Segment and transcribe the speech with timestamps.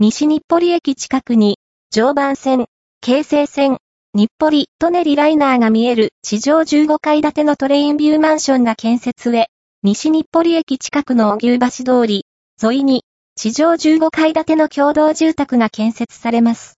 [0.00, 1.58] 西日暮里駅近くに、
[1.90, 2.66] 常磐線、
[3.00, 3.78] 京成線、
[4.14, 9.48] 日暮里、トネリライナーが見える地上15階建てのトレインビューマンションが建設へ、
[9.82, 12.26] 西日暮里駅近くの荻生橋通り、
[12.62, 13.02] 沿いに、
[13.34, 16.76] 地上15階建ての共同住宅が建設されます。